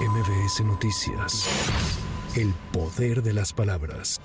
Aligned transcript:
MBS 0.00 0.60
Noticias. 0.60 2.05
El 2.36 2.52
poder 2.70 3.22
de 3.22 3.32
las 3.32 3.54
palabras. 3.54 4.20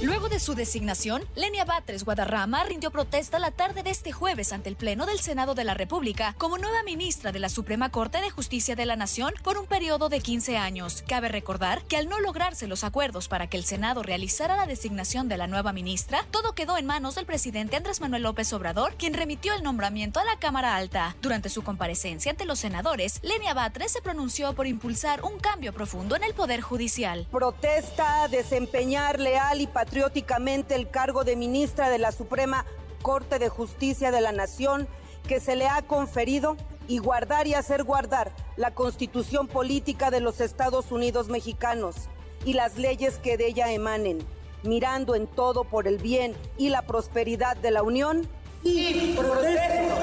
Luego 0.00 0.28
de 0.28 0.40
su 0.40 0.54
designación, 0.54 1.22
Lenia 1.34 1.64
Batres 1.64 2.04
Guadarrama 2.04 2.64
rindió 2.64 2.90
protesta 2.90 3.38
la 3.38 3.50
tarde 3.50 3.82
de 3.82 3.90
este 3.90 4.10
jueves 4.10 4.52
ante 4.52 4.68
el 4.68 4.76
Pleno 4.76 5.06
del 5.06 5.20
Senado 5.20 5.54
de 5.54 5.64
la 5.64 5.74
República 5.74 6.34
como 6.36 6.58
nueva 6.58 6.82
ministra 6.82 7.30
de 7.30 7.38
la 7.38 7.48
Suprema 7.48 7.90
Corte 7.90 8.20
de 8.20 8.30
Justicia 8.30 8.74
de 8.74 8.86
la 8.86 8.96
Nación 8.96 9.32
por 9.42 9.56
un 9.56 9.66
periodo 9.66 10.08
de 10.08 10.20
15 10.20 10.56
años. 10.56 11.04
Cabe 11.06 11.28
recordar 11.28 11.82
que 11.84 11.96
al 11.96 12.08
no 12.08 12.20
lograrse 12.20 12.66
los 12.66 12.84
acuerdos 12.84 13.28
para 13.28 13.48
que 13.48 13.56
el 13.56 13.64
Senado 13.64 14.02
realizara 14.02 14.56
la 14.56 14.66
designación 14.66 15.28
de 15.28 15.36
la 15.36 15.46
nueva 15.46 15.72
ministra, 15.72 16.26
todo 16.30 16.54
quedó 16.54 16.76
en 16.76 16.86
manos 16.86 17.14
del 17.14 17.26
presidente 17.26 17.76
Andrés 17.76 18.00
Manuel 18.00 18.24
López 18.24 18.52
Obrador, 18.52 18.94
quien 18.96 19.14
remitió 19.14 19.54
el 19.54 19.62
nombramiento 19.62 20.20
a 20.20 20.24
la 20.24 20.38
Cámara 20.38 20.76
Alta. 20.76 21.16
Durante 21.22 21.48
su 21.48 21.62
comparecencia 21.62 22.30
ante 22.30 22.46
los 22.46 22.58
senadores, 22.58 23.20
Lenia 23.22 23.54
Batres 23.54 23.92
se 23.92 24.02
pronunció 24.02 24.54
por 24.54 24.66
impulsar 24.66 25.22
un 25.22 25.38
cambio 25.38 25.72
profundo 25.72 26.16
en 26.16 26.24
el 26.24 26.34
Poder 26.34 26.60
Judicial. 26.60 26.93
Protesta 27.30 28.28
desempeñar 28.28 29.18
leal 29.18 29.60
y 29.60 29.66
patriótica 29.66 29.84
patrióticamente 29.84 30.74
el 30.76 30.90
cargo 30.90 31.24
de 31.24 31.34
ministra 31.34 31.90
de 31.90 31.98
la 31.98 32.12
Suprema 32.12 32.64
Corte 33.02 33.38
de 33.38 33.48
Justicia 33.48 34.12
de 34.12 34.20
la 34.20 34.30
Nación 34.30 34.86
que 35.26 35.40
se 35.40 35.56
le 35.56 35.66
ha 35.66 35.82
conferido 35.82 36.56
y 36.86 36.98
guardar 36.98 37.46
y 37.48 37.54
hacer 37.54 37.82
guardar 37.82 38.30
la 38.56 38.72
constitución 38.74 39.48
política 39.48 40.10
de 40.10 40.20
los 40.20 40.40
Estados 40.40 40.92
Unidos 40.92 41.28
mexicanos 41.28 41.96
y 42.44 42.52
las 42.52 42.76
leyes 42.76 43.18
que 43.18 43.36
de 43.36 43.48
ella 43.48 43.72
emanen, 43.72 44.18
mirando 44.62 45.16
en 45.16 45.26
todo 45.26 45.64
por 45.64 45.88
el 45.88 45.98
bien 45.98 46.34
y 46.58 46.68
la 46.68 46.82
prosperidad 46.82 47.56
de 47.56 47.70
la 47.72 47.82
Unión. 47.82 48.28
Y 48.62 49.14
protesto. 49.16 49.94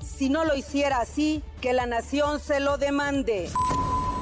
Si 0.00 0.30
no 0.30 0.44
lo 0.44 0.56
hiciera 0.56 1.00
así, 1.00 1.42
que 1.60 1.72
la 1.72 1.86
nación 1.86 2.40
se 2.40 2.60
lo 2.60 2.78
demande. 2.78 3.50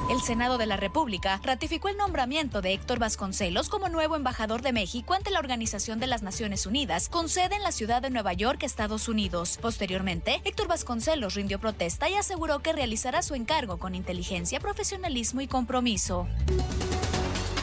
El 0.09 0.21
Senado 0.21 0.57
de 0.57 0.65
la 0.65 0.77
República 0.77 1.41
ratificó 1.43 1.89
el 1.89 1.97
nombramiento 1.97 2.61
de 2.61 2.71
Héctor 2.71 2.97
Vasconcelos 2.97 3.67
como 3.67 3.89
nuevo 3.89 4.15
embajador 4.15 4.61
de 4.61 4.71
México 4.71 5.13
ante 5.13 5.31
la 5.31 5.39
Organización 5.39 5.99
de 5.99 6.07
las 6.07 6.23
Naciones 6.23 6.65
Unidas, 6.65 7.09
con 7.09 7.27
sede 7.27 7.57
en 7.57 7.63
la 7.63 7.73
ciudad 7.73 8.01
de 8.01 8.09
Nueva 8.09 8.31
York, 8.31 8.63
Estados 8.63 9.09
Unidos. 9.09 9.59
Posteriormente, 9.61 10.41
Héctor 10.45 10.69
Vasconcelos 10.69 11.33
rindió 11.33 11.59
protesta 11.59 12.09
y 12.09 12.13
aseguró 12.13 12.59
que 12.59 12.71
realizará 12.71 13.21
su 13.21 13.35
encargo 13.35 13.79
con 13.79 13.95
inteligencia, 13.95 14.61
profesionalismo 14.61 15.41
y 15.41 15.47
compromiso. 15.47 16.25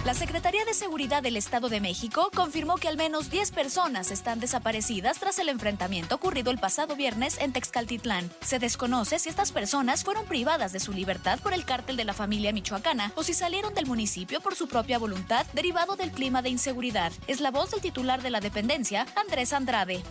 La 0.04 0.12
Secretaría 0.12 0.66
de 0.66 0.74
Seguridad 0.74 1.22
del 1.22 1.38
Estado 1.38 1.70
de 1.70 1.80
México 1.80 2.30
confirmó 2.34 2.76
que 2.76 2.88
al 2.88 2.98
menos 2.98 3.30
10 3.30 3.52
personas 3.52 4.10
están 4.10 4.38
desaparecidas 4.38 5.18
tras 5.18 5.38
el 5.38 5.48
enfrentamiento 5.48 6.16
ocurrido 6.16 6.50
el 6.50 6.58
pasado 6.58 6.94
viernes 6.94 7.38
en 7.38 7.54
Texcaltitlán. 7.54 8.30
Se 8.42 8.58
desconoce 8.58 9.18
si 9.18 9.30
estas 9.30 9.50
personas 9.50 10.04
fueron 10.04 10.26
privadas 10.26 10.74
de 10.74 10.80
su 10.80 10.92
libertad 10.92 11.38
por 11.38 11.54
el 11.54 11.64
cártel 11.64 11.96
de 11.96 12.04
la 12.04 12.12
familia 12.12 12.52
michoacana 12.52 13.12
o 13.14 13.22
si 13.22 13.32
salieron 13.32 13.72
del 13.72 13.86
municipio 13.86 14.42
por 14.42 14.54
su 14.54 14.68
propia 14.68 14.98
voluntad 14.98 15.46
derivado 15.54 15.96
del 15.96 16.10
clima 16.10 16.42
de 16.42 16.50
inseguridad. 16.50 17.10
Es 17.26 17.40
la 17.40 17.50
voz 17.50 17.70
del 17.70 17.80
titular 17.80 18.20
de 18.20 18.28
la 18.28 18.40
dependencia, 18.40 19.06
Andrés 19.16 19.54
Andrade. 19.54 20.02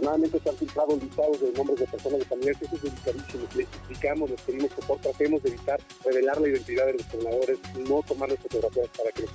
Se 0.00 0.48
han 0.48 0.56
filtrado 0.56 0.96
listados 0.96 1.40
de 1.40 1.52
nombres 1.52 1.78
de 1.80 1.86
personas 1.86 2.18
de 2.20 2.24
familiares. 2.24 2.62
Eso 2.62 2.76
es 2.76 2.82
delicadísimo. 2.82 3.44
Les 3.54 3.66
explicamos, 3.66 4.30
les 4.30 4.40
pedimos 4.42 4.72
que 4.72 4.82
por 4.82 4.98
tratemos 4.98 5.42
de 5.42 5.48
evitar 5.50 5.80
revelar 6.04 6.40
la 6.40 6.48
identidad 6.48 6.86
de 6.86 6.92
los 6.94 7.12
gobernadores, 7.12 7.58
no 7.88 8.02
tomarles 8.02 8.38
fotografías 8.40 8.88
para 8.96 9.10
que 9.12 9.22
los 9.22 9.30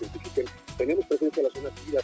tenemos 0.77 1.05
presencia 1.05 1.41
en 1.41 1.47
las 1.47 1.53
zonas 1.53 1.85
vidas, 1.85 2.03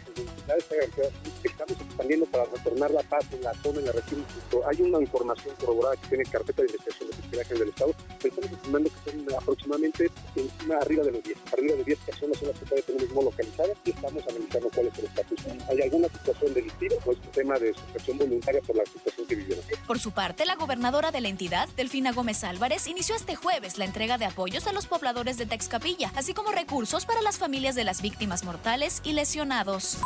estamos 1.44 1.82
expandiendo 1.82 2.26
para 2.28 2.46
retornar 2.46 2.92
la 2.92 3.04
paz 3.04 3.26
en 3.32 3.44
la 3.44 3.54
zona, 3.62 3.80
en 3.80 3.86
la 3.86 3.92
región. 3.92 4.26
Hay 4.68 4.82
una 4.82 5.02
información 5.02 5.56
corroborada 5.60 5.96
que 5.98 6.08
tiene 6.08 6.24
carpeta 6.26 6.62
de 6.62 6.68
investigación 6.68 7.10
de 7.10 7.16
fiscalía 7.16 7.60
del 7.60 7.70
Estado, 7.70 7.94
pero 8.22 8.36
estamos 8.36 8.52
estimando 8.52 8.90
que 8.90 9.12
son 9.12 9.36
aproximadamente 9.36 10.12
encima, 10.36 10.76
arriba 10.78 11.04
de 11.04 11.12
los 11.12 11.24
10. 11.24 11.38
Arriba 11.54 11.76
de 11.76 11.84
10 11.84 12.00
personas 12.00 12.38
son 12.38 12.48
las 12.50 12.60
que 12.60 12.66
todavía 12.66 12.86
tenemos 12.86 13.24
localizadas 13.24 13.78
y 13.86 13.90
estamos 13.92 14.24
analizando 14.28 14.70
cuál 14.74 14.88
es 14.88 15.00
el 15.00 15.06
estatus. 15.06 15.40
¿Hay 15.70 15.82
alguna 15.82 16.08
situación 16.10 16.54
delictiva 16.54 16.96
o 17.06 17.12
es 17.12 17.18
un 17.18 17.32
tema 17.32 17.60
de 17.60 17.74
sustracción 17.74 18.18
voluntaria 18.18 18.62
por 18.62 18.76
la 18.76 18.86
situación 18.86 19.28
que 19.28 19.36
vivieron? 19.36 19.64
Por 19.88 20.00
su 20.00 20.12
parte, 20.12 20.46
la 20.46 20.56
gobernadora 20.56 21.12
de 21.12 21.22
la 21.22 21.30
entidad, 21.30 21.70
Delfina 21.76 22.12
Gómez 22.12 22.44
Álvarez, 22.44 22.88
inició 22.88 23.16
este 23.16 23.36
jueves 23.36 23.78
la 23.78 23.86
entrega 23.86 24.18
de 24.18 24.26
apoyos 24.26 24.68
a 24.68 24.74
los 24.74 24.88
pobladores 24.88 25.38
de 25.38 25.46
Texcapilla, 25.46 26.12
así 26.16 26.34
como 26.34 26.52
recursos 26.52 27.06
para 27.06 27.22
las 27.22 27.38
familias 27.38 27.76
de 27.76 27.84
las 27.84 28.02
víctimas 28.02 28.44
mortales 28.44 29.02
y 29.04 29.14
lesionados. 29.14 29.98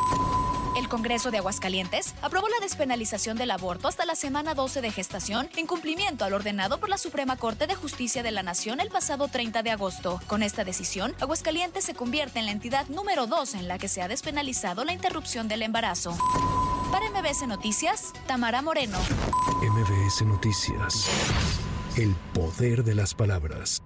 El 0.76 0.90
Congreso 0.90 1.30
de 1.30 1.38
Aguascalientes 1.38 2.16
aprobó 2.24 2.48
la 2.48 2.60
despenalización 2.60 3.38
del 3.38 3.52
aborto 3.52 3.88
hasta 3.88 4.06
la 4.06 4.16
semana 4.16 4.56
12 4.56 4.82
de 4.82 4.92
gestación 4.92 5.48
en 5.56 5.68
cumplimiento 5.68 6.26
al 6.26 6.34
ordenado 6.34 6.80
por 6.80 6.90
la 6.90 6.98
Suprema 6.98 7.38
Corte 7.38 7.68
de 7.68 7.76
Justicia 7.76 8.24
de 8.24 8.32
la 8.32 8.42
Nación 8.42 8.80
el 8.80 8.90
pasado 8.90 9.28
30 9.28 9.62
de 9.62 9.70
agosto. 9.70 10.20
Con 10.26 10.42
esta 10.42 10.64
decisión, 10.64 11.14
Aguascalientes 11.20 11.86
se 11.86 11.94
convierte 11.94 12.40
en 12.40 12.46
la 12.46 12.52
entidad 12.52 12.88
número 12.88 13.28
2 13.28 13.54
en 13.56 13.68
la 13.68 13.78
que 13.78 13.88
se 13.88 14.02
ha 14.02 14.08
despenalizado 14.08 14.84
la 14.84 14.94
interrupción 14.94 15.48
del 15.48 15.62
embarazo. 15.62 16.18
Para 16.92 17.08
MBS 17.12 17.48
Noticias, 17.48 18.12
Tamara 18.26 18.64
Moreno. 18.64 18.98
MBS 19.62 20.26
Noticias. 20.26 21.08
El 21.96 22.16
poder 22.34 22.84
de 22.84 22.96
las 22.96 23.14
palabras. 23.14 23.80